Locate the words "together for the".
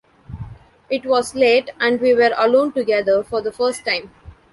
2.71-3.51